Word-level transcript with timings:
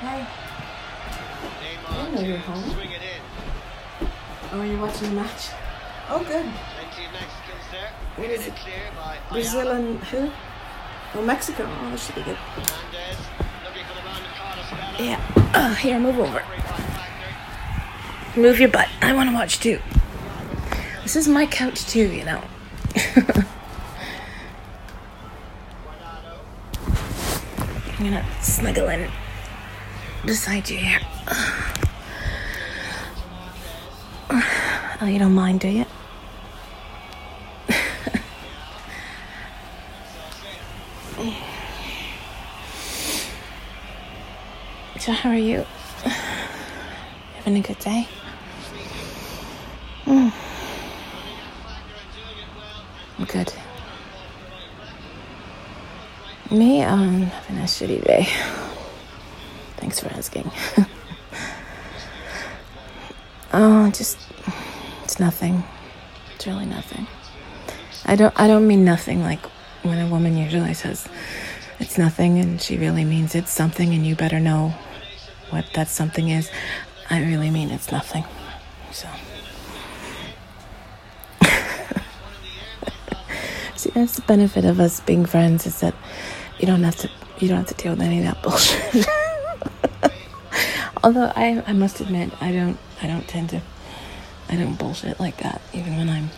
Hey. 0.00 0.26
I 1.88 2.10
know 2.10 2.20
you 2.22 2.32
were 2.32 2.38
home. 2.38 2.64
Oh, 4.52 4.62
you're 4.62 4.80
watching 4.80 5.10
the 5.10 5.16
match? 5.16 5.50
Oh, 6.08 6.24
good. 6.26 6.46
What 8.16 8.30
is 8.30 8.46
it? 8.46 8.54
Brazil 9.30 9.68
and 9.68 9.98
who? 10.04 10.30
Oh, 11.14 11.22
Mexico. 11.22 11.68
Oh, 11.68 11.90
this 11.90 12.06
should 12.06 12.14
be 12.14 12.22
good. 12.22 12.38
Yeah. 14.98 15.20
Uh, 15.52 15.74
here, 15.82 16.00
move 16.00 16.18
over. 16.18 16.42
Move 18.36 18.58
your 18.58 18.70
butt. 18.70 18.88
I 19.02 19.12
want 19.12 19.28
to 19.28 19.34
watch 19.34 19.60
too. 19.60 19.80
This 21.02 21.14
is 21.14 21.28
my 21.28 21.44
couch 21.44 21.84
too, 21.86 22.10
you 22.10 22.24
know. 22.24 22.42
I'm 27.98 28.04
gonna 28.06 28.24
snuggle 28.40 28.88
in 28.88 29.10
beside 30.24 30.68
you 30.68 30.78
here. 30.78 31.00
Oh, 35.02 35.06
you 35.06 35.18
don't 35.18 35.34
mind, 35.34 35.60
do 35.60 35.68
you? 35.68 35.86
so, 44.98 45.12
how 45.12 45.30
are 45.30 45.36
you? 45.36 45.64
Having 47.36 47.56
a 47.56 47.62
good 47.62 47.78
day? 47.78 48.06
Mm. 50.04 50.30
Good. 53.26 53.54
Me, 56.50 56.82
um, 56.82 57.22
having 57.22 57.58
a 57.58 57.62
shitty 57.62 58.04
day. 58.04 58.28
Oh, 63.52 63.90
just 63.90 64.18
it's 65.04 65.18
nothing. 65.20 65.64
It's 66.34 66.46
really 66.46 66.66
nothing. 66.66 67.06
I 68.06 68.16
don't 68.16 68.32
I 68.38 68.46
don't 68.46 68.66
mean 68.66 68.84
nothing 68.84 69.22
like 69.22 69.44
when 69.82 69.98
a 69.98 70.08
woman 70.08 70.36
usually 70.36 70.74
says 70.74 71.08
it's 71.78 71.96
nothing 71.98 72.38
and 72.38 72.60
she 72.60 72.76
really 72.76 73.04
means 73.04 73.34
it's 73.34 73.50
something 73.52 73.92
and 73.94 74.06
you 74.06 74.14
better 74.14 74.40
know 74.40 74.74
what 75.50 75.66
that 75.74 75.88
something 75.88 76.28
is. 76.28 76.50
I 77.08 77.22
really 77.22 77.50
mean 77.50 77.70
it's 77.70 77.90
nothing. 77.90 78.24
So 78.92 79.08
See, 83.76 83.90
that's 83.90 84.16
the 84.16 84.22
benefit 84.22 84.64
of 84.64 84.80
us 84.80 85.00
being 85.00 85.26
friends 85.26 85.66
is 85.66 85.80
that 85.80 85.94
you 86.58 86.66
don't 86.66 86.82
have 86.82 86.96
to 86.96 87.10
you 87.38 87.48
don't 87.48 87.58
have 87.58 87.68
to 87.68 87.74
deal 87.74 87.92
with 87.92 88.02
any 88.02 88.18
of 88.18 88.24
that 88.24 88.42
bullshit. 88.42 89.06
Although 91.04 91.32
I 91.34 91.62
I 91.66 91.72
must 91.72 92.00
admit 92.00 92.30
I 92.40 92.52
don't 92.52 92.78
I 93.02 93.06
don't 93.06 93.26
tend 93.26 93.50
to 93.50 93.60
I 94.48 94.56
don't 94.56 94.78
bullshit 94.78 95.20
like 95.20 95.36
that 95.38 95.60
even 95.72 95.96
when 95.96 96.08
I'm 96.08 96.30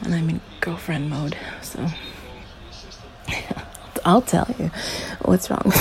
when 0.00 0.14
I'm 0.14 0.28
in 0.30 0.40
girlfriend 0.60 1.10
mode. 1.10 1.36
So 1.62 1.86
I'll 4.04 4.22
tell 4.22 4.48
you 4.58 4.70
what's 5.22 5.50
wrong. 5.50 5.72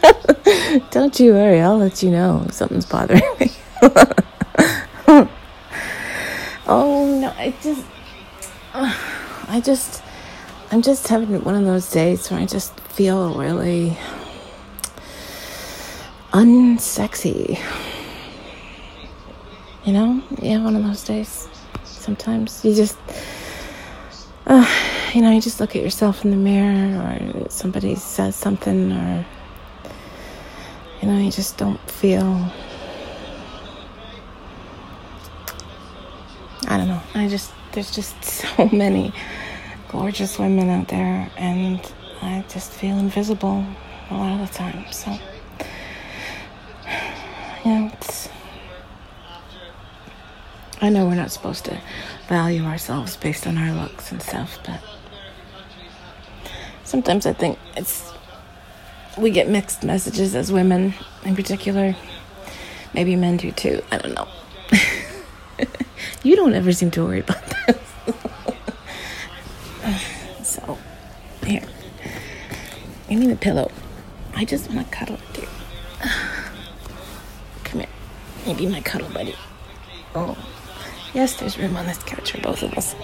don't 0.90 1.18
you 1.20 1.32
worry, 1.34 1.60
I'll 1.60 1.78
let 1.78 2.02
you 2.02 2.10
know 2.10 2.44
if 2.46 2.54
something's 2.54 2.86
bothering 2.86 3.22
me. 3.38 3.52
oh 6.66 7.18
no, 7.20 7.34
I 7.36 7.54
just 7.62 7.84
I 8.74 9.60
just 9.62 10.02
I'm 10.70 10.82
just 10.82 11.08
having 11.08 11.42
one 11.44 11.54
of 11.54 11.64
those 11.64 11.90
days 11.90 12.30
where 12.30 12.40
I 12.40 12.46
just 12.46 12.78
feel 12.80 13.34
really 13.34 13.96
unsexy. 16.32 17.58
You 19.88 19.94
know, 19.94 20.22
you 20.42 20.50
have 20.50 20.64
one 20.64 20.76
of 20.76 20.82
those 20.82 21.02
days. 21.02 21.48
Sometimes 21.82 22.62
you 22.62 22.74
just, 22.74 22.98
uh, 24.46 24.68
you 25.14 25.22
know, 25.22 25.30
you 25.30 25.40
just 25.40 25.60
look 25.60 25.74
at 25.74 25.82
yourself 25.82 26.26
in 26.26 26.30
the 26.30 26.36
mirror, 26.36 27.00
or 27.00 27.48
somebody 27.48 27.94
says 27.94 28.36
something, 28.36 28.92
or 28.92 29.24
you 31.00 31.08
know, 31.08 31.16
you 31.16 31.30
just 31.30 31.56
don't 31.56 31.80
feel. 31.90 32.52
I 36.66 36.76
don't 36.76 36.88
know. 36.88 37.00
I 37.14 37.26
just 37.30 37.50
there's 37.72 37.90
just 37.90 38.22
so 38.58 38.68
many 38.70 39.10
gorgeous 39.88 40.38
women 40.38 40.68
out 40.68 40.88
there, 40.88 41.30
and 41.38 41.80
I 42.20 42.44
just 42.50 42.72
feel 42.72 42.98
invisible 42.98 43.64
a 44.10 44.14
lot 44.14 44.38
of 44.38 44.50
the 44.50 44.54
time. 44.54 44.84
So, 44.92 45.12
yeah, 47.64 47.90
it's. 47.90 48.28
I 50.80 50.90
know 50.90 51.06
we're 51.06 51.16
not 51.16 51.32
supposed 51.32 51.64
to 51.64 51.80
value 52.28 52.62
ourselves 52.64 53.16
based 53.16 53.48
on 53.48 53.58
our 53.58 53.72
looks 53.72 54.12
and 54.12 54.22
stuff, 54.22 54.60
but 54.64 54.80
sometimes 56.84 57.26
I 57.26 57.32
think 57.32 57.58
it's. 57.76 58.12
We 59.16 59.30
get 59.30 59.48
mixed 59.48 59.82
messages 59.82 60.36
as 60.36 60.52
women, 60.52 60.94
in 61.24 61.34
particular. 61.34 61.96
Maybe 62.94 63.16
men 63.16 63.38
do 63.38 63.50
too. 63.50 63.82
I 63.90 63.98
don't 63.98 64.14
know. 64.14 64.28
you 66.22 66.36
don't 66.36 66.54
ever 66.54 66.72
seem 66.72 66.92
to 66.92 67.04
worry 67.04 67.20
about 67.20 67.42
this. 67.66 67.76
so, 70.44 70.78
here. 71.44 71.62
Give 73.08 73.18
me 73.18 73.26
the 73.26 73.36
pillow. 73.36 73.72
I 74.36 74.44
just 74.44 74.70
want 74.70 74.88
to 74.88 74.96
cuddle 74.96 75.16
with 75.16 75.38
you. 75.42 75.48
Come 77.64 77.80
here. 77.80 77.88
Maybe 78.46 78.66
my 78.66 78.80
cuddle 78.80 79.08
buddy. 79.08 79.34
Oh. 80.14 80.38
Yes, 81.14 81.40
there's 81.40 81.58
room 81.58 81.76
on 81.76 81.86
this 81.86 81.98
couch 82.02 82.32
for 82.32 82.40
both 82.40 82.62
of 82.62 82.74
us. 82.74 82.94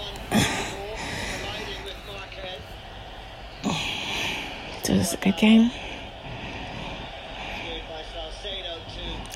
So 4.82 4.92
is 4.92 5.15
a 5.15 5.16
good 5.16 5.38
game? 5.38 5.70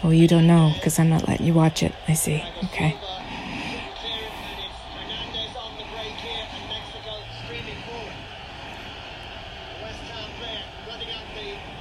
Oh, 0.05 0.11
you 0.11 0.29
don't 0.29 0.47
know 0.47 0.73
because 0.75 0.99
I'm 0.99 1.09
not 1.09 1.27
letting 1.27 1.47
you 1.47 1.55
watch 1.55 1.83
it. 1.83 1.95
I 2.07 2.13
see. 2.13 2.45
Okay. 2.65 2.95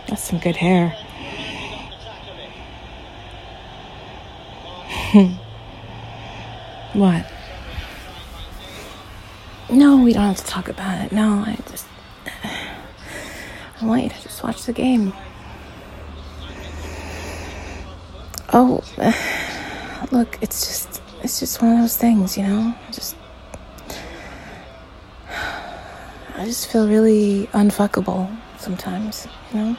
That's 0.07 0.23
some 0.23 0.39
good 0.39 0.55
hair. 0.55 0.95
what? 6.97 7.31
No, 9.69 9.97
we 9.97 10.13
don't 10.13 10.23
have 10.23 10.37
to 10.37 10.45
talk 10.45 10.67
about 10.67 11.05
it. 11.05 11.11
No, 11.11 11.43
I 11.45 11.57
just. 11.69 11.85
I 13.81 13.85
want 13.85 14.03
you 14.03 14.09
to 14.09 14.21
just 14.23 14.43
watch 14.43 14.63
the 14.63 14.73
game. 14.73 15.13
Oh, 18.51 18.83
look, 20.11 20.39
it's 20.41 20.65
just. 20.65 21.01
It's 21.21 21.39
just 21.39 21.61
one 21.61 21.73
of 21.73 21.79
those 21.79 21.97
things, 21.97 22.35
you 22.35 22.43
know? 22.43 22.73
I 22.87 22.91
just. 22.91 23.15
I 26.35 26.45
just 26.45 26.71
feel 26.71 26.87
really 26.87 27.47
unfuckable 27.53 28.35
sometimes, 28.57 29.27
you 29.53 29.59
know? 29.59 29.77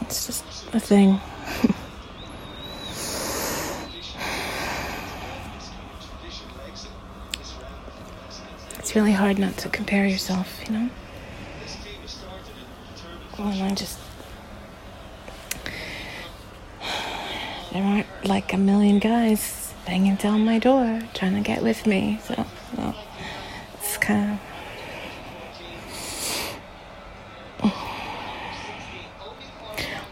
It's 0.00 0.26
just 0.26 0.44
a 0.74 0.80
thing. 0.80 1.20
it's 8.94 9.00
really 9.00 9.12
hard 9.12 9.40
not 9.40 9.56
to 9.56 9.68
compare 9.68 10.06
yourself, 10.06 10.60
you 10.68 10.72
know? 10.72 10.88
Well, 13.36 13.48
I 13.48 13.74
just. 13.74 13.98
There 17.72 17.82
aren't 17.82 18.06
like 18.24 18.52
a 18.52 18.56
million 18.56 19.00
guys 19.00 19.74
banging 19.84 20.14
down 20.14 20.44
my 20.44 20.60
door 20.60 21.02
trying 21.12 21.34
to 21.34 21.40
get 21.40 21.60
with 21.60 21.88
me, 21.88 22.20
so, 22.22 22.46
well, 22.76 22.94
it's 23.78 23.96
kind 23.96 24.38
of. 27.62 27.70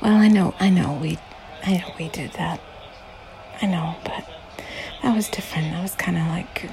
Well, 0.03 0.17
I 0.17 0.27
know, 0.27 0.57
I 0.59 0.71
know, 0.71 0.99
we, 1.01 1.21
I 1.65 1.75
know 1.75 1.95
we 1.97 2.09
did 2.09 2.33
that. 2.33 2.61
I 3.61 3.67
know, 3.67 3.95
but 4.03 4.29
that 5.05 5.15
was 5.15 5.29
different. 5.29 5.71
That 5.71 5.83
was 5.83 5.95
kind 5.95 6.17
of 6.17 6.27
like 6.27 6.69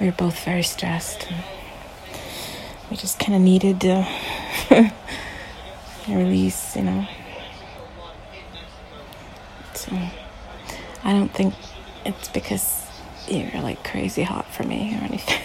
we 0.00 0.06
were 0.06 0.12
both 0.12 0.44
very 0.44 0.62
stressed, 0.62 1.28
we 2.90 2.96
just 2.96 3.18
kind 3.18 3.34
of 3.34 3.42
needed 3.42 3.80
to 3.82 4.06
release, 6.08 6.74
you 6.76 6.82
know. 6.82 7.06
So 9.74 9.92
I 11.04 11.12
don't 11.12 11.32
think 11.32 11.54
it's 12.04 12.28
because 12.28 12.86
you're 13.28 13.62
like 13.62 13.84
crazy 13.84 14.22
hot 14.22 14.50
for 14.52 14.64
me 14.64 14.94
or 14.94 15.04
anything. 15.04 15.42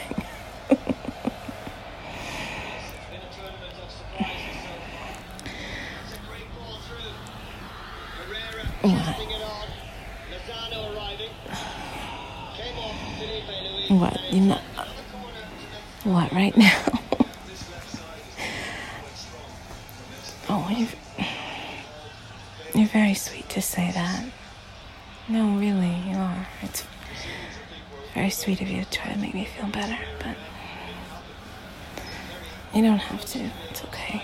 What? 8.81 9.16
What? 13.90 14.19
You 14.31 14.42
know? 14.42 14.60
What? 16.04 16.31
Right 16.45 16.57
now? 16.57 16.77
oh, 20.47 20.69
you're, 20.77 20.88
you're 22.75 22.88
very 22.88 23.15
sweet 23.15 23.50
to 23.50 23.63
say 23.63 23.89
that. 23.92 24.25
No, 25.27 25.57
really, 25.57 25.95
you 26.07 26.15
are. 26.15 26.47
It's 26.62 26.86
very 28.13 28.30
sweet 28.30 28.62
of 28.62 28.68
you 28.68 28.83
to 28.83 28.92
try 28.92 29.12
to 29.12 29.18
make 29.18 29.33
me 29.33 29.45
feel 29.45 29.65
better, 29.69 29.97
but 30.19 30.38
you 32.75 32.83
don't 32.83 33.00
have 33.00 33.25
to. 33.25 33.50
It's 33.71 33.83
okay. 33.86 34.24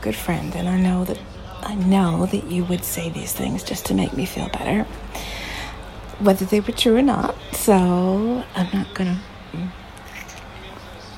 Good 0.00 0.14
friend, 0.14 0.54
and 0.54 0.68
I 0.68 0.78
know 0.78 1.04
that 1.04 1.18
I 1.62 1.74
know 1.74 2.26
that 2.26 2.44
you 2.44 2.64
would 2.64 2.84
say 2.84 3.10
these 3.10 3.32
things 3.32 3.62
just 3.62 3.86
to 3.86 3.94
make 3.94 4.12
me 4.14 4.24
feel 4.26 4.48
better, 4.48 4.84
whether 6.18 6.44
they 6.44 6.60
were 6.60 6.72
true 6.72 6.96
or 6.96 7.02
not. 7.02 7.34
So 7.52 7.74
I'm 8.54 8.68
not 8.72 8.94
gonna. 8.94 9.20
Mm, 9.52 9.70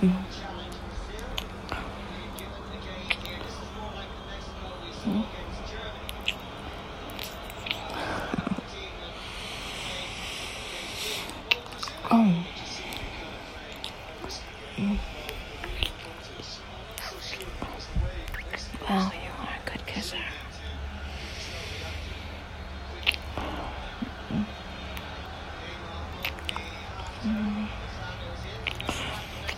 mm. 0.00 0.24
Mm. 5.04 5.24
Oh. 12.10 12.44
Mm. 14.76 14.98
Well, 18.88 19.12
you 19.14 19.30
are 19.40 19.48
a 19.48 19.70
good 19.70 19.86
kisser. 19.86 20.16
Mm. 24.30 24.44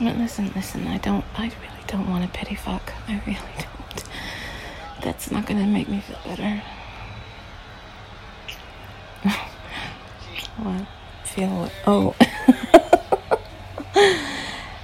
But 0.04 0.18
listen, 0.18 0.52
listen, 0.54 0.86
I 0.86 0.98
don't, 0.98 1.24
I 1.34 1.44
really 1.44 1.84
don't 1.86 2.10
want 2.10 2.26
a 2.26 2.28
pity 2.28 2.54
fuck. 2.54 2.92
I 3.08 3.22
really 3.26 3.38
don't. 3.58 4.04
That's 5.02 5.30
not 5.30 5.46
gonna 5.46 5.66
make 5.66 5.88
me 5.88 6.00
feel 6.00 6.18
better. 6.26 6.62
what? 10.58 10.86
Feel 11.24 11.48
what? 11.48 11.72
Oh. 11.86 12.14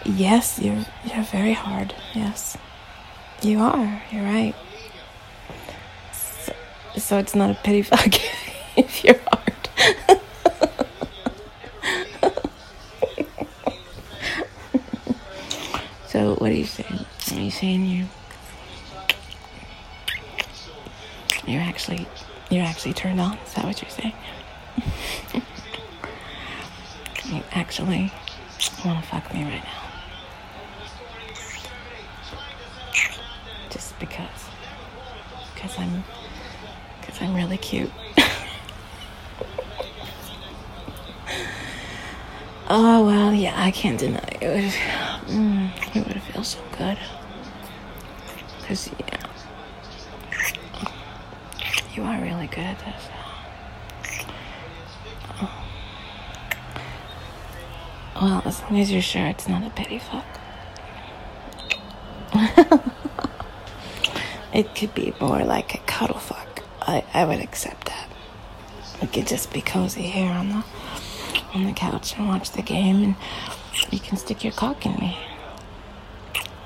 yes, 0.07 0.59
you're, 0.59 0.87
you're 1.05 1.25
very 1.25 1.53
hard. 1.53 1.93
Yes. 2.15 2.57
You 3.43 3.61
are. 3.61 4.03
You're 4.11 4.25
right. 4.25 4.55
So, 6.15 6.55
so 6.97 7.19
it's 7.19 7.35
not 7.35 7.51
a 7.51 7.55
pity 7.63 7.83
fuck 7.83 8.15
if 8.79 9.05
you're. 9.05 9.21
So 16.21 16.35
what 16.35 16.51
are 16.51 16.55
you 16.55 16.67
saying? 16.67 17.07
Are 17.33 17.41
you 17.41 17.51
saying 17.51 17.87
you 17.87 18.05
you're 21.47 21.63
actually 21.63 22.07
you're 22.51 22.63
actually 22.63 22.93
turned 22.93 23.19
on? 23.19 23.39
Is 23.39 23.55
that 23.55 23.65
what 23.65 23.81
you're 23.81 23.91
saying? 23.91 24.13
you 27.25 27.43
actually 27.53 28.13
want 28.85 29.03
to 29.03 29.09
fuck 29.09 29.33
me 29.33 29.45
right 29.45 29.65
now? 29.65 29.83
Just 33.71 33.99
because? 33.99 34.51
Because 35.55 35.79
I'm 35.79 36.05
because 37.01 37.23
I'm 37.23 37.35
really 37.35 37.57
cute. 37.57 37.91
oh 42.69 43.07
well, 43.07 43.33
yeah, 43.33 43.55
I 43.57 43.71
can't 43.71 43.99
deny 43.99 44.19
it. 44.43 44.75
Mm, 45.31 45.60
it 45.95 46.07
would 46.07 46.23
feel 46.23 46.45
so 46.45 46.59
good. 46.79 46.99
Cause 48.67 48.91
yeah, 48.99 49.27
you 51.95 52.03
are 52.05 52.21
really 52.21 52.47
good 52.47 52.59
at 52.61 52.79
this. 52.79 53.09
Oh. 55.41 55.65
Well, 58.21 58.43
as 58.45 58.61
long 58.63 58.79
as 58.79 58.91
you're 58.93 59.03
sure 59.03 59.27
it's 59.27 59.49
not 59.49 59.67
a 59.67 59.71
pity 59.71 59.99
fuck. 59.99 60.25
it 64.55 64.75
could 64.75 64.95
be 64.95 65.13
more 65.21 65.45
like 65.45 65.75
a 65.75 65.79
cuddle 65.79 66.19
fuck. 66.19 66.63
I, 66.83 67.05
I 67.13 67.25
would 67.25 67.41
accept 67.41 67.87
that. 67.89 68.09
We 69.01 69.09
could 69.09 69.27
just 69.27 69.53
be 69.53 69.61
cozy 69.61 70.03
here 70.03 70.31
on 70.31 70.49
the 70.51 70.65
on 71.55 71.65
the 71.65 71.73
couch 71.73 72.17
and 72.17 72.29
watch 72.29 72.53
the 72.53 72.63
game 72.63 73.03
and 73.03 73.17
you 73.91 73.99
can 73.99 74.17
stick 74.17 74.45
your 74.45 74.53
cock 74.53 74.87
in 74.87 74.93
me. 74.95 75.19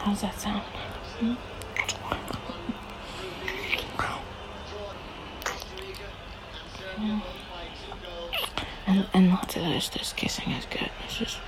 How's 0.05 0.21
that 0.21 0.39
sound? 0.39 0.61
Hmm? 0.61 1.35
And, 8.87 9.07
and 9.15 9.31
lots 9.31 9.57
of 9.57 9.63
this, 9.63 9.89
this 9.89 10.13
kissing 10.13 10.51
is 10.51 10.67
good. 10.67 10.91
This 11.07 11.23
is, 11.23 11.39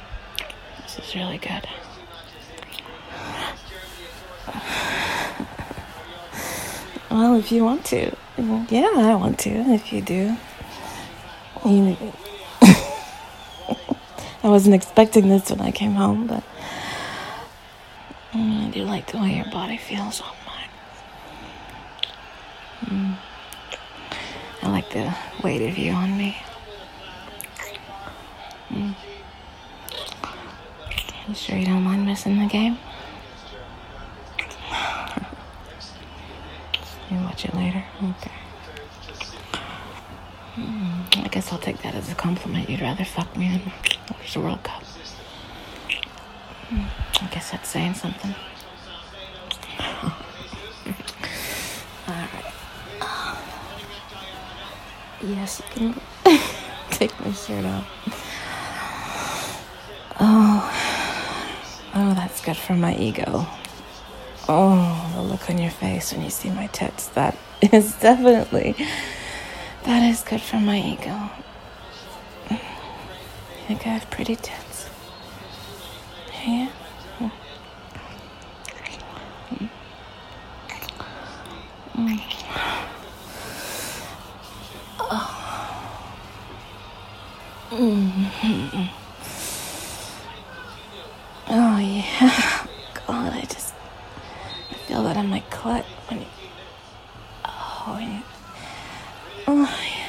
this 0.81 0.99
is 1.07 1.15
really 1.15 1.37
good. 1.37 1.69
Well, 7.11 7.37
if 7.37 7.53
you 7.53 7.63
want 7.63 7.85
to. 7.87 8.17
Yeah, 8.71 8.91
I 8.97 9.15
want 9.17 9.39
to, 9.41 9.51
if 9.51 9.93
you 9.93 10.01
do. 10.01 10.35
You, 11.67 11.95
I 12.63 14.49
wasn't 14.49 14.75
expecting 14.75 15.29
this 15.29 15.51
when 15.51 15.61
I 15.61 15.73
came 15.73 15.93
home, 15.93 16.27
but 16.27 16.43
do 18.77 18.85
like 18.85 19.11
the 19.11 19.17
way 19.17 19.35
your 19.35 19.47
body 19.47 19.79
feels 19.79 20.21
on 20.21 20.35
mine. 20.45 20.69
Mm. 22.85 23.17
I 24.63 24.69
like 24.69 24.91
the 24.91 25.17
weight 25.43 25.67
of 25.67 25.79
you 25.79 25.93
on 25.93 26.19
me. 26.19 26.37
Mm. 28.71 28.95
You 31.27 31.35
sure 31.35 31.57
you 31.57 31.65
don't 31.65 31.85
mind 31.85 32.05
missing 32.05 32.39
the 32.39 32.45
game? 32.45 32.77
you 37.11 37.17
watch 37.25 37.47
it 37.47 37.55
later? 37.55 37.83
Okay. 38.03 38.33
Mm, 40.57 41.25
I 41.25 41.29
guess 41.29 41.51
I'll 41.51 41.59
take 41.59 41.81
that 41.81 41.95
as 41.95 42.13
a 42.13 42.15
compliment. 42.15 42.69
You'd 42.69 42.83
rather 42.83 43.07
fuck 43.07 43.35
me 43.39 43.49
than 43.49 43.73
watch 44.11 44.35
the 44.35 44.41
World 44.41 44.63
Cup. 44.63 44.83
Mm, 46.69 46.85
I 47.23 47.27
guess 47.31 47.53
that's 47.53 47.71
saying 47.71 47.95
something. 47.95 48.35
Yes, 55.27 55.61
you 55.61 55.93
can 55.93 56.01
take 56.91 57.19
my 57.25 57.33
shirt 57.33 57.65
off. 57.65 57.87
Oh, 60.21 61.91
oh, 61.95 62.15
that's 62.15 62.41
good 62.45 62.57
for 62.57 62.75
my 62.75 62.97
ego. 62.97 63.47
Oh, 64.49 65.13
the 65.17 65.23
look 65.23 65.51
on 65.51 65.59
your 65.59 65.73
face 65.73 66.13
when 66.13 66.23
you 66.23 66.31
see 66.31 66.51
my 66.51 66.69
tits. 66.69 67.09
That 67.09 67.37
is 67.61 67.97
definitely, 67.97 68.77
that 69.85 70.03
is 70.09 70.23
good 70.23 70.41
for 70.41 70.57
my 70.59 70.79
ego. 70.81 71.31
You 72.51 72.59
think 73.67 73.87
I 73.87 73.91
have 73.91 74.09
pretty 74.11 74.37
tits? 74.37 74.89
Yeah? 76.47 76.69
Mm. 77.19 77.33
Oh. 85.01 85.33
Mm-hmm. 87.71 88.87
Oh 91.49 91.79
yeah. 91.79 92.67
God, 93.07 93.33
I 93.33 93.41
just 93.43 93.75
I 94.91 95.36
clit 95.51 95.85
when 96.09 96.21
you 96.21 96.27
Oh 97.45 97.95
when 97.97 98.13
you 98.13 98.23
Oh 99.49 99.79
yeah. 99.83 100.09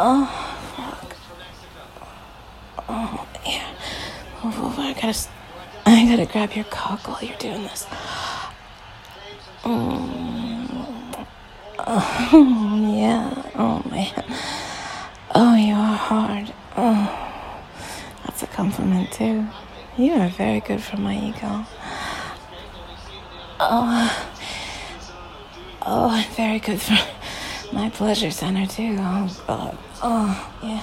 Oh 0.00 0.26
fuck. 0.76 1.16
Oh 2.88 3.26
yeah. 3.46 3.74
Oh, 4.44 4.74
I 4.78 4.92
gotta 4.94 5.28
I 5.86 6.06
gotta 6.08 6.26
grab 6.26 6.52
your 6.52 6.64
cock 6.66 7.08
while 7.08 7.22
you're 7.22 7.36
doing 7.38 7.62
this. 7.62 7.86
Mm. 9.64 11.26
Oh, 11.78 12.94
yeah. 12.94 13.50
Oh, 13.54 13.82
man. 13.90 14.24
Oh, 15.34 15.56
you 15.56 15.74
are 15.74 15.96
hard. 15.96 16.52
Oh, 16.76 17.08
that's 18.24 18.42
a 18.42 18.46
compliment, 18.46 19.10
too. 19.12 19.46
You 19.96 20.12
are 20.14 20.28
very 20.28 20.60
good 20.60 20.82
for 20.82 20.96
my 20.98 21.16
ego. 21.16 21.66
Oh, 23.60 24.28
oh, 25.82 26.26
very 26.36 26.58
good 26.60 26.80
for 26.80 26.96
my 27.72 27.90
pleasure 27.90 28.30
center, 28.30 28.66
too. 28.66 28.96
Oh, 28.98 29.44
God. 29.46 29.78
Oh, 30.02 30.52
yeah. 30.62 30.82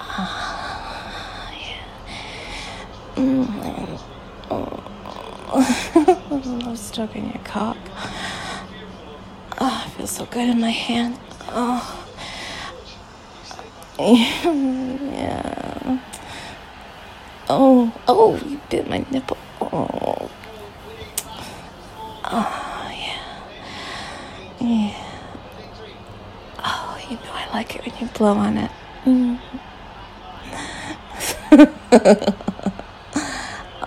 Oh, 0.00 1.52
yeah. 1.60 1.84
Mm, 3.16 4.00
oh. 4.50 4.80
Love 6.64 6.78
stroking 6.78 7.26
your 7.26 7.42
cock. 7.44 7.76
Oh, 9.60 9.84
it 9.86 9.90
feels 9.90 10.10
so 10.12 10.24
good 10.26 10.48
in 10.48 10.60
my 10.60 10.70
hand. 10.70 11.18
Oh. 11.48 12.06
Yeah. 15.10 16.00
Oh, 17.50 17.92
oh, 18.08 18.36
you 18.46 18.60
bit 18.70 18.88
my 18.88 19.04
nipple. 19.10 19.36
Oh, 19.60 20.30
yeah. 22.92 23.18
Yeah. 24.60 24.94
Oh, 26.58 26.98
you 27.10 27.16
know 27.16 27.32
I 27.32 27.48
like 27.52 27.74
it 27.74 27.84
when 27.84 27.89
you 28.00 28.06
blow 28.08 28.34
on 28.34 28.56
it. 28.56 28.70
Mm. 29.04 29.38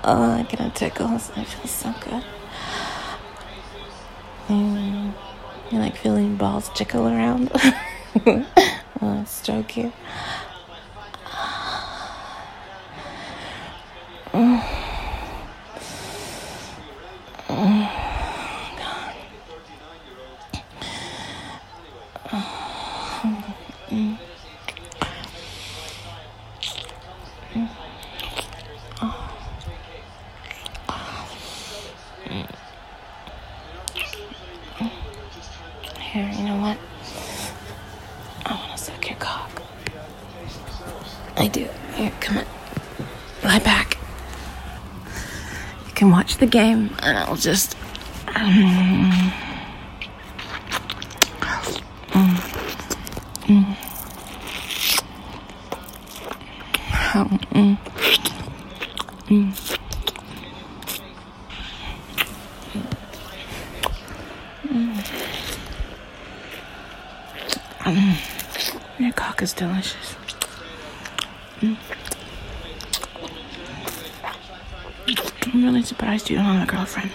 oh, 0.03 0.32
I 0.32 0.46
get 0.50 0.60
a 0.60 0.70
tickle. 0.70 1.15
It 1.15 1.22
feels 1.22 1.72
so 1.72 1.93
good. 2.01 2.24
Mm. 4.48 5.13
You 5.72 5.79
like 5.79 5.96
feeling 5.96 6.36
balls 6.36 6.70
tickle 6.75 7.08
around? 7.08 7.51
I'll 9.01 9.25
stroke 9.25 9.77
you. 9.77 9.91
Here, 36.13 36.32
you 36.38 36.43
know 36.43 36.58
what? 36.58 36.77
I 38.46 38.53
want 38.53 38.77
to 38.77 38.84
suck 38.84 39.10
your 39.10 39.17
cock. 39.17 39.63
I 41.36 41.48
do. 41.48 41.67
Here, 41.96 42.12
come 42.20 42.38
on. 42.38 42.46
Lie 43.43 43.58
back. 43.58 43.98
You 45.88 45.93
can 45.93 46.12
watch 46.24 46.38
the 46.38 46.48
game, 46.48 46.89
and 47.00 47.18
I'll 47.18 47.36
just. 47.36 47.75
Um, 48.34 49.34
mm, 52.13 52.48
mm. 53.44 53.75
Um, 57.13 57.39
mm, 57.51 57.77
mm. 59.27 59.53
Mm. 67.84 69.00
Your 69.00 69.12
cock 69.12 69.42
is 69.42 69.51
delicious. 69.51 70.15
I'm 75.53 75.63
really 75.63 75.83
surprised 75.83 76.31
you 76.31 76.38
don't 76.38 76.45
have 76.45 76.67
a 76.67 76.72
girlfriend. 76.72 77.12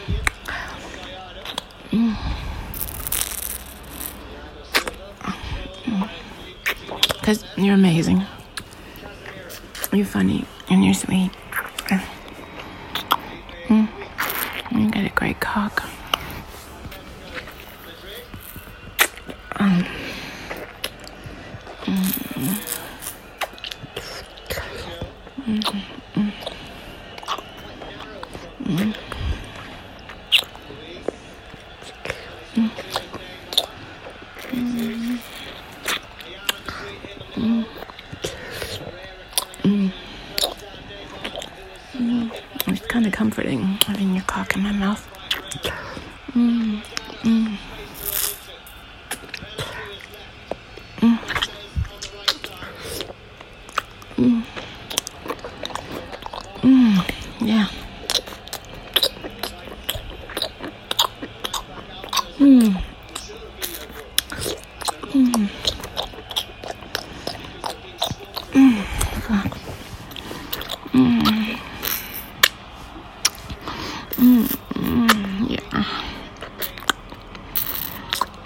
Because 7.14 7.42
mm. 7.42 7.64
you're 7.64 7.74
amazing. 7.74 8.22
You're 9.92 10.06
funny 10.06 10.44
and 10.70 10.84
you're 10.84 10.94
sweet. 10.94 11.32
Mm. 13.66 13.88
You 14.70 14.90
got 14.92 15.04
a 15.04 15.12
great 15.16 15.40
cock. 15.40 15.88
It's 42.66 42.86
kind 42.86 43.06
of 43.06 43.12
comforting 43.12 43.62
having 43.86 44.14
your 44.14 44.24
cock 44.24 44.54
in 44.56 44.62
my 44.62 44.72
mouth. 44.72 45.06
Mm, 46.32 46.82
mm. 47.22 47.58
Mm. 54.18 54.42
Mm. 56.62 57.04
Yeah. 57.40 57.66
Mm. 62.38 62.82
Mm. 65.12 65.48
Mm. 68.52 68.82
Fuck. 69.26 69.52
Mm. 70.92 71.22
Mm. 74.16 74.46
Mm. 74.74 75.50
Yeah. 75.50 75.60
Mm. 75.60 75.74
Mm. 75.74 75.74
Mm. 75.74 75.82
Mm. 75.82 76.04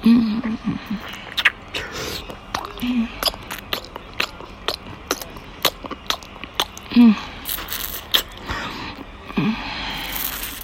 Mm. 0.03 0.43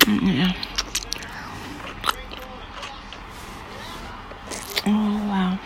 Mm, 0.06 0.36
yeah. 0.36 0.52
Oh 4.86 4.90
wow, 5.28 5.58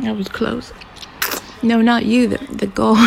that 0.00 0.14
was 0.14 0.28
close. 0.28 0.72
No, 1.62 1.80
not 1.80 2.04
you. 2.04 2.28
The 2.28 2.38
the 2.50 2.66
goal. 2.66 2.98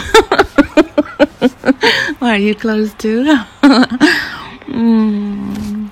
Are 2.21 2.37
you 2.37 2.55
close 2.55 2.93
too? 2.95 3.25
mm. 4.65 5.89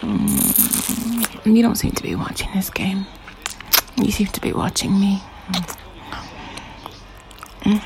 Mm. 0.00 1.56
You 1.56 1.62
don't 1.76 1.80
seem 1.80 1.92
to 1.92 2.02
be 2.02 2.14
watching 2.14 2.48
this 2.54 2.70
game. 2.70 3.04
You 3.96 4.10
seem 4.10 4.28
to 4.28 4.40
be 4.40 4.54
watching 4.54 4.98
me. 4.98 5.22
Mm. 7.64 7.82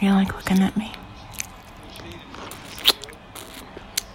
You 0.00 0.12
like 0.12 0.34
looking 0.34 0.62
at 0.62 0.74
me. 0.78 0.92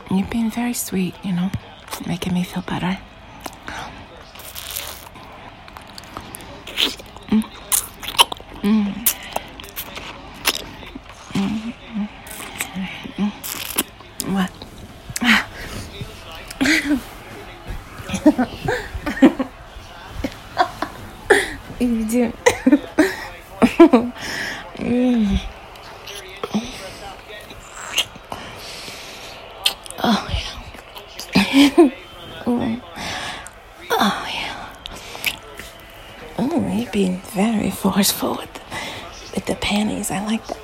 You've 0.09 0.31
been 0.31 0.49
very 0.49 0.73
sweet, 0.73 1.13
you 1.23 1.31
know, 1.31 1.51
making 2.07 2.33
me 2.33 2.43
feel 2.43 2.63
better. 2.63 2.97
Mm. 7.27 7.43
Mm. 8.63 8.93
Mm. 11.33 11.73
Mm. 13.17 14.33
What? 14.33 14.51
you 21.79 22.05
do. 22.05 22.33
mm. 24.77 25.39
Oh 30.01 30.27
yeah. 30.31 30.51
oh. 32.47 32.81
oh 33.91 34.27
yeah. 34.33 34.69
Oh, 36.37 36.73
you're 36.73 36.91
being 36.91 37.21
very 37.33 37.71
forceful 37.71 38.35
with 38.35 38.53
the, 38.53 38.61
with 39.35 39.45
the 39.45 39.55
panties. 39.55 40.11
I 40.11 40.25
like 40.25 40.45
that. 40.47 40.59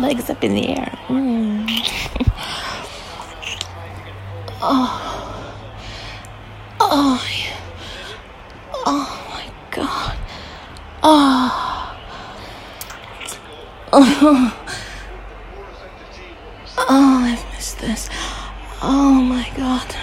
legs 0.00 0.29
up 0.40 0.44
in 0.44 0.54
the 0.54 0.68
air. 0.68 0.98
Mm. 1.08 1.66
oh. 4.62 5.06
Oh. 6.80 7.22
Oh 8.86 9.26
my 9.30 9.46
god. 9.70 10.16
Oh. 11.02 11.96
Oh. 13.92 14.56
Oh, 16.78 17.18
I've 17.22 17.44
missed 17.52 17.78
this. 17.80 18.08
Oh 18.82 19.12
my 19.12 19.46
god. 19.56 19.94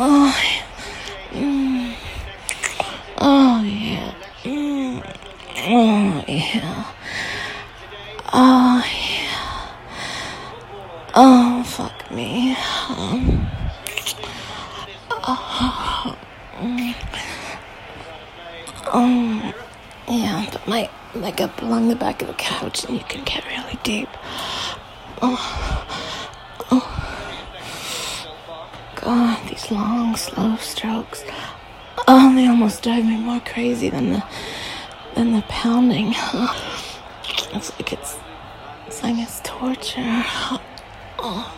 Oh, 0.00 0.32
mm. 1.32 1.94
oh 3.18 3.64
yeah. 3.64 4.14
Mm. 4.44 5.04
Oh 5.60 6.24
yeah. 6.28 6.84
Oh 8.32 8.84
yeah. 8.86 9.74
Oh 11.14 11.64
fuck 11.78 12.10
me. 12.10 12.56
Um, 12.88 13.48
mm. 16.58 16.94
um, 18.92 19.54
yeah, 20.08 20.44
but 20.50 20.66
my 20.66 20.90
leg 21.14 21.40
up 21.40 21.62
along 21.62 21.86
the 21.86 21.94
back 21.94 22.20
of 22.20 22.26
the 22.26 22.34
couch 22.34 22.82
and 22.82 22.96
you 22.98 23.04
can 23.04 23.22
get 23.22 23.46
really 23.46 23.78
deep. 23.84 24.08
Oh. 25.22 25.38
oh. 26.72 26.84
God, 28.96 29.48
these 29.48 29.70
long, 29.70 30.16
slow 30.16 30.56
strokes. 30.56 31.22
Oh, 32.08 32.34
they 32.34 32.48
almost 32.48 32.82
drive 32.82 33.04
me 33.04 33.18
more 33.18 33.38
crazy 33.38 33.88
than 33.88 34.14
the 34.14 34.24
than 35.14 35.30
the 35.32 35.42
pounding. 35.42 36.12
It's 37.54 37.70
like 37.76 37.92
it's 37.92 38.18
it's 38.88 39.40
torture. 39.44 40.24
Oh. 41.20 41.54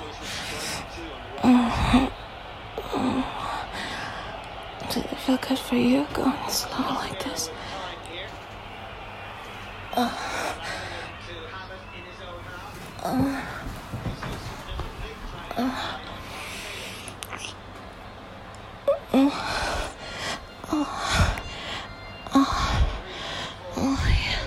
Oh. 1.42 2.12
Does 4.88 4.96
it 4.96 5.09
feel 5.20 5.36
good 5.36 5.58
for 5.58 5.76
you 5.76 6.06
going 6.14 6.48
slow 6.48 6.78
like 6.94 7.22
this? 7.24 7.50
Uh. 9.92 10.10
Uh. 13.02 13.42
Uh. 15.56 15.96
Oh, 19.12 19.28
oh, 20.72 20.86
oh, 22.32 22.86
oh, 23.76 24.06
yeah, 24.08 24.40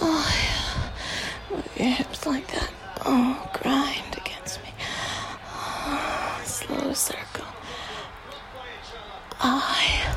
oh, 0.00 0.26
yeah. 0.44 1.56
Move 1.56 1.76
your 1.76 1.88
hips 1.88 2.26
like 2.26 2.46
that. 2.48 2.70
Oh, 3.06 3.50
grind 3.54 4.16
against 4.16 4.62
me. 4.62 4.70
Oh, 5.46 6.40
slow 6.44 6.92
circle. 6.92 7.46
Oh, 9.40 9.76
yeah. 9.90 10.16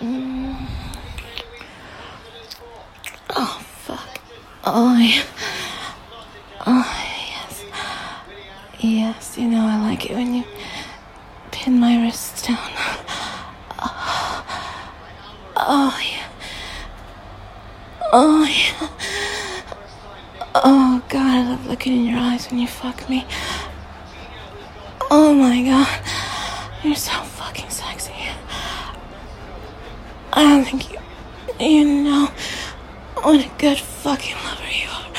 Mm. 0.00 0.66
Oh, 3.36 3.62
fuck. 3.82 4.18
Oh, 4.64 4.96
yeah. 4.98 5.22
Oh, 6.66 7.26
yes. 7.28 7.64
Yes, 8.80 9.38
you 9.38 9.48
know 9.48 9.66
I 9.66 9.78
like 9.90 10.06
it 10.10 10.14
when 10.14 10.34
you 10.34 10.44
pin 11.50 11.78
my 11.78 12.02
wrists 12.02 12.46
down. 12.46 12.58
Oh, 13.78 14.54
oh 15.56 15.98
yeah. 16.02 16.28
Oh 18.12 18.44
yeah. 18.44 18.88
Oh 20.54 21.02
god, 21.08 21.26
I 21.26 21.50
love 21.50 21.66
looking 21.66 21.92
in 21.94 22.04
your 22.06 22.18
eyes 22.18 22.48
when 22.50 22.58
you 22.60 22.66
fuck 22.82 23.08
me. 23.08 23.24
Oh 25.08 25.32
my 25.32 25.62
god. 25.62 26.00
You're 26.82 26.96
so 26.96 27.12
fucking 27.12 27.70
sexy. 27.70 28.12
I 30.32 30.42
don't 30.42 30.64
think 30.64 30.90
you 30.90 30.98
you 31.60 31.84
know 32.02 32.26
what 33.22 33.46
a 33.46 33.50
good 33.58 33.78
fucking 33.78 34.34
lover 34.34 34.72
you 34.82 34.88
are. 34.88 35.10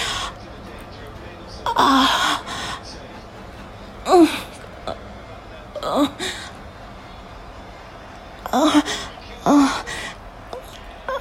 Ah. 1.65 2.83
Uh, 4.05 4.27
oh. 5.85 6.17
Oh, 8.55 8.83
oh, 9.45 9.85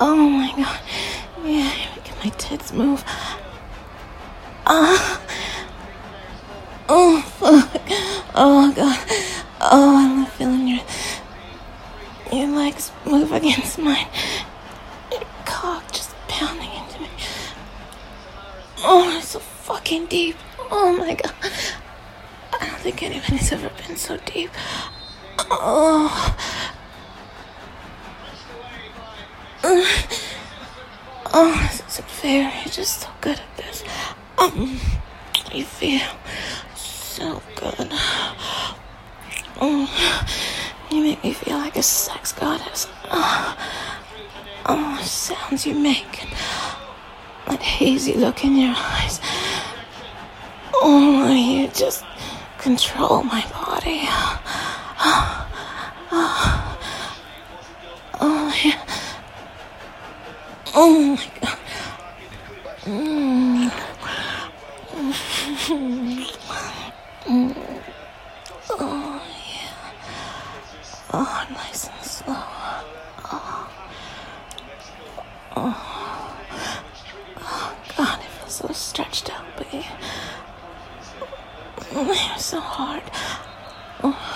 oh 0.01 0.29
my 0.29 0.51
god. 0.57 0.81
Yeah, 1.45 1.73
you're 1.79 1.95
making 1.95 2.17
my 2.25 2.31
tits 2.37 2.73
move. 2.73 3.05
Ah. 4.67 5.23
Oh, 6.95 7.23
fuck. 7.23 7.81
Oh, 8.45 8.73
god. 8.73 8.99
Oh, 9.61 9.97
I 9.97 10.19
love 10.19 10.33
feeling 10.33 10.67
your, 10.67 10.81
your 12.33 12.49
legs 12.49 12.91
move 13.07 13.31
against 13.31 13.79
mine. 13.79 14.09
Your 15.13 15.21
cock 15.45 15.93
just 15.93 16.13
pounding 16.27 16.69
into 16.73 17.03
me. 17.03 17.09
Oh, 18.79 19.17
it's 19.17 19.29
so 19.29 19.39
fucking 19.39 20.07
deep. 20.07 20.35
Oh 20.73 20.93
my 20.97 21.15
god. 21.15 21.33
I 22.61 22.67
don't 22.67 22.81
think 22.81 23.05
anybody's 23.05 23.53
ever 23.53 23.71
been 23.87 23.97
so 23.97 24.17
deep. 24.17 24.51
Oh. 25.39 26.37
Oh, 31.35 31.69
this 31.71 31.83
isn't 31.93 32.09
fair. 32.09 32.53
You're 32.65 32.73
just 32.73 33.03
so 33.03 33.09
good 33.21 33.39
at 33.39 33.57
this. 33.57 33.85
Um, 34.37 34.81
you 35.55 35.63
feel 35.65 36.01
so 37.23 37.41
good. 37.55 37.89
Oh, 39.61 39.87
you 40.91 41.03
make 41.03 41.23
me 41.23 41.33
feel 41.33 41.57
like 41.57 41.77
a 41.77 41.83
sex 41.83 42.33
goddess. 42.33 42.89
Oh, 43.13 43.57
oh 44.67 44.97
the 45.01 45.05
sounds 45.05 45.65
you 45.65 45.75
make. 45.75 46.27
That 47.47 47.63
hazy 47.63 48.15
look 48.15 48.45
in 48.45 48.57
your 48.57 48.75
eyes. 48.77 49.21
Oh, 50.75 51.33
you 51.33 51.69
just 51.69 52.05
control 52.59 53.23
my 53.23 53.43
body. 53.53 54.01
Oh, 54.09 55.49
oh, 56.11 56.79
oh 58.21 58.55
yeah. 58.65 58.85
Oh 60.75 61.17
my 61.17 61.31
god. 61.41 61.59
Mm. 62.85 63.52
Oh 68.85 69.23
yeah. 69.55 69.93
Oh, 71.13 71.47
nice 71.53 71.89
and 71.89 72.05
slow. 72.05 72.35
Oh. 72.35 73.71
Oh. 75.55 76.37
Oh 77.39 77.77
god, 77.97 78.19
I 78.19 78.27
feel 78.27 78.49
so 78.49 78.69
stretched 78.73 79.31
out, 79.33 79.45
but. 79.57 79.73
You're 81.93 82.39
so 82.39 82.59
hard. 82.59 83.05
Oh. 84.03 84.33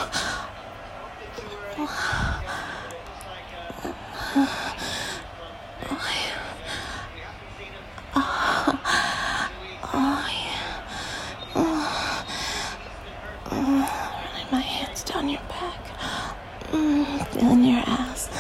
feeling 17.39 17.65
your 17.65 17.83
ass, 17.87 18.31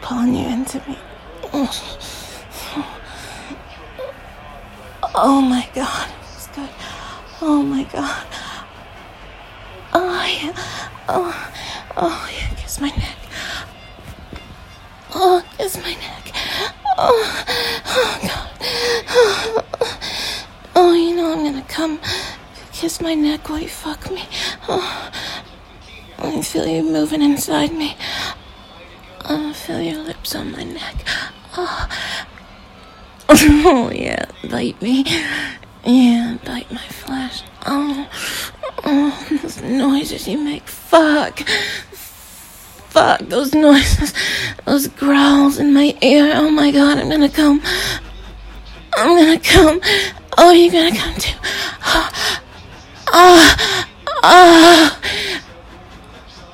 pulling 0.00 0.34
you 0.34 0.46
into 0.46 0.78
me. 0.88 0.98
Oh 5.22 5.42
my 5.42 5.68
god, 5.74 6.08
it's 6.32 6.46
good. 6.46 6.70
Oh 7.42 7.62
my 7.62 7.84
god. 7.84 8.26
Oh 9.92 10.24
yeah. 10.24 10.56
Oh, 11.10 11.52
oh 11.94 12.30
yeah. 12.32 12.54
Kiss 12.56 12.80
my 12.80 12.88
neck. 12.88 13.18
Oh, 15.14 15.44
kiss 15.58 15.76
my 15.76 15.92
neck. 15.92 16.32
Oh, 16.96 17.44
oh 17.84 18.18
god. 18.22 18.50
Oh, 19.10 19.64
oh, 20.76 20.94
you 20.94 21.14
know 21.14 21.34
I'm 21.34 21.44
gonna 21.44 21.66
come 21.68 22.00
kiss 22.72 23.02
my 23.02 23.14
neck 23.14 23.50
while 23.50 23.60
you 23.60 23.68
fuck 23.68 24.10
me. 24.10 24.24
Oh, 24.70 25.10
I 26.16 26.40
feel 26.40 26.66
you 26.66 26.82
moving 26.82 27.20
inside 27.20 27.74
me. 27.74 27.94
I 29.26 29.52
feel 29.52 29.82
your 29.82 30.02
lips 30.02 30.34
on 30.34 30.52
my 30.52 30.64
neck. 30.64 31.04
Oh, 31.58 31.88
oh 33.64 33.90
yeah, 33.90 34.26
bite 34.50 34.80
me. 34.82 35.02
Yeah, 35.82 36.36
bite 36.44 36.70
my 36.70 36.86
flesh. 36.88 37.42
Oh, 37.64 38.06
oh, 38.84 39.38
those 39.40 39.62
noises 39.62 40.28
you 40.28 40.36
make. 40.36 40.68
Fuck. 40.68 41.40
fuck, 42.90 43.20
those 43.20 43.54
noises, 43.54 44.12
those 44.66 44.88
growls 44.88 45.58
in 45.58 45.72
my 45.72 45.96
ear. 46.02 46.32
Oh 46.34 46.50
my 46.50 46.70
god, 46.70 46.98
I'm 46.98 47.08
gonna 47.08 47.30
come. 47.30 47.62
I'm 48.94 49.16
gonna 49.16 49.40
come. 49.40 49.80
Oh, 50.36 50.52
you're 50.52 50.70
gonna 50.72 50.94
come 50.94 51.14
too. 51.14 51.38
Ah, 51.80 52.40
ah, 53.08 53.88
ah, 54.22 55.00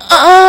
ah, 0.08 0.45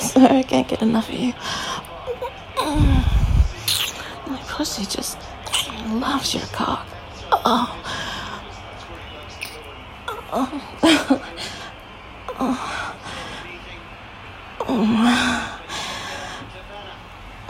swear 0.12 0.32
I 0.32 0.42
can't 0.42 0.66
get 0.66 0.80
enough 0.82 1.08
of 1.08 1.14
you. 1.14 1.34
My 4.26 4.40
pussy 4.48 4.86
just 4.86 5.18
loves 5.88 6.34
your 6.34 6.44
cock. 6.52 6.86
Oh. 7.32 7.76
Oh. 10.32 10.62
oh. 12.38 12.96
Oh. 14.68 15.60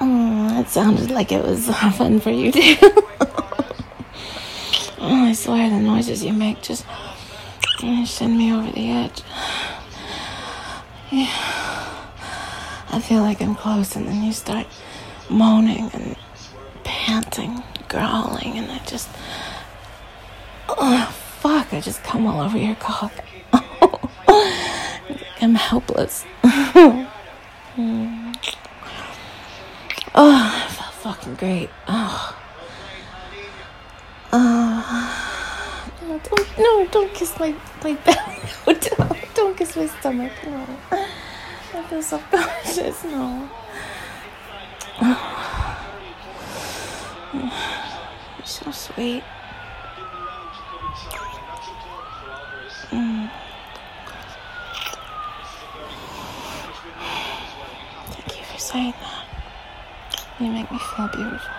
Oh, 0.02 0.64
sounded 0.66 1.10
like 1.10 1.30
it 1.30 1.44
was 1.44 1.68
fun 1.96 2.20
for 2.20 2.30
you 2.30 2.50
too. 2.50 2.76
oh, 4.98 4.98
I 5.28 5.32
swear 5.34 5.68
the 5.68 5.78
noises 5.78 6.24
you 6.24 6.32
make 6.32 6.62
just 6.62 6.84
send 8.06 8.36
me 8.38 8.52
over 8.52 8.70
the 8.72 8.90
edge. 8.90 9.22
Yeah. 11.10 11.59
I 12.92 13.00
feel 13.00 13.22
like 13.22 13.40
I'm 13.40 13.54
close, 13.54 13.96
and 13.96 14.06
then 14.06 14.22
you 14.22 14.32
start 14.32 14.66
moaning 15.28 15.90
and 15.92 16.16
panting, 16.84 17.62
growling, 17.88 18.58
and 18.58 18.70
I 18.70 18.78
just. 18.86 19.08
Oh, 20.68 21.10
fuck, 21.40 21.72
I 21.72 21.80
just 21.80 22.02
come 22.04 22.26
all 22.26 22.40
over 22.40 22.58
your 22.58 22.76
cock. 22.76 23.12
I'm 25.40 25.54
helpless. 25.54 26.24
Oh, 30.12 30.52
I 30.54 30.68
felt 30.68 30.94
fucking 30.94 31.36
great. 31.36 31.70
Oh. 31.86 32.36
Oh. 34.32 35.30
No, 36.02 36.18
don't, 36.18 36.58
no, 36.58 36.86
don't 36.88 37.14
kiss 37.14 37.38
my, 37.38 37.54
my 37.84 37.94
belly. 37.94 38.42
No, 38.66 38.74
don't, 38.74 39.34
don't 39.34 39.56
kiss 39.56 39.76
my 39.76 39.86
stomach. 39.86 40.32
No. 40.44 40.66
I 41.90 41.92
feel 41.92 42.02
self-conscious. 42.02 43.02
No. 43.02 43.50
You're 47.34 48.46
so 48.46 48.70
sweet. 48.70 49.24
Mm. 52.90 53.28
Thank 58.06 58.38
you 58.38 58.44
for 58.44 58.58
saying 58.60 58.94
that. 59.00 59.26
You 60.38 60.52
make 60.52 60.70
me 60.70 60.78
feel 60.78 61.08
beautiful. 61.08 61.50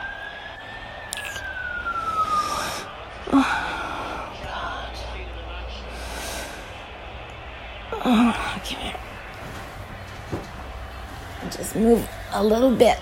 Oh, 3.34 4.38
God. 4.44 4.96
Oh, 8.06 8.60
come 8.64 8.80
here. 8.80 9.01
Just 11.62 11.76
move 11.76 12.10
a 12.34 12.44
little 12.44 12.76
bit. 12.76 12.98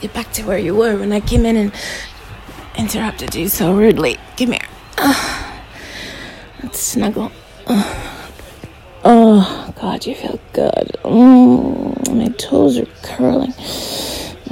Get 0.00 0.14
back 0.14 0.30
to 0.34 0.44
where 0.44 0.58
you 0.58 0.76
were 0.76 0.96
when 0.96 1.10
I 1.10 1.18
came 1.18 1.44
in 1.44 1.56
and 1.56 1.72
interrupted 2.76 3.34
you 3.34 3.48
so 3.48 3.74
rudely. 3.74 4.16
Come 4.36 4.52
here. 4.52 4.60
Oh. 4.96 5.64
Let's 6.62 6.78
snuggle. 6.78 7.32
Oh. 7.66 8.22
Oh, 9.02 9.74
God, 9.80 10.06
you 10.06 10.14
feel 10.14 10.38
good. 10.52 10.96
Mm, 11.02 12.14
my 12.14 12.28
toes 12.28 12.78
are 12.78 12.86
curling. 13.02 13.54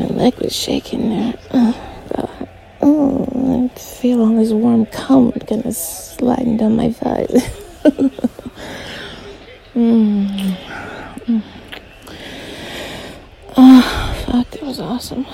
My 0.01 0.07
leg 0.07 0.35
was 0.41 0.53
shaking 0.53 1.11
there. 1.11 1.35
Oh, 1.53 2.01
God. 2.17 2.49
Oh, 2.83 3.71
I 3.73 3.79
feel 3.79 4.21
all 4.21 4.35
this 4.35 4.51
warm 4.51 4.85
cum 4.87 5.31
kind 5.31 5.65
of 5.65 5.77
sliding 5.77 6.57
down 6.57 6.75
my 6.75 6.91
thighs. 6.91 7.63
mm. 9.75 10.57
Oh, 13.57 14.25
fuck, 14.27 14.51
that 14.51 14.63
was 14.63 14.81
awesome. 14.81 15.25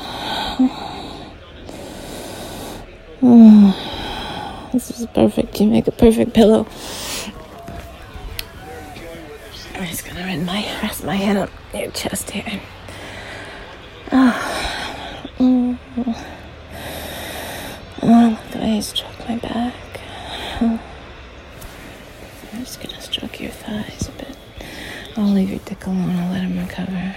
Oh, 3.25 4.71
this 4.73 4.91
is 5.01 5.07
perfect. 5.07 5.61
You 5.61 5.67
make 5.69 5.87
a 5.89 5.93
perfect 5.93 6.35
pillow. 6.35 6.67
I'm 9.75 9.87
just 9.87 10.05
gonna 10.07 10.21
rest 10.21 10.45
my, 10.45 10.63
rest 10.83 11.05
my 11.05 11.15
head 11.17 11.37
on 11.37 11.49
your 11.73 11.91
chest 11.93 12.31
here. 12.31 12.61
Oh, 14.13 15.33
mm. 15.39 15.79
oh, 18.03 18.29
look 18.31 18.51
the 18.53 18.59
way 18.59 18.77
you 18.77 18.83
stroke 18.83 19.29
my 19.29 19.37
back. 19.37 19.75
Oh. 20.61 20.81
I'm 22.53 22.59
just 22.61 22.81
gonna 22.83 23.01
stroke 23.01 23.41
your 23.41 23.51
thighs 23.51 24.09
a 24.09 24.13
bit. 24.13 24.37
I'll 25.17 25.33
alone. 25.87 26.17
I'll 26.17 26.33
let 26.33 26.43
him 26.43 26.59
recover. 26.59 27.15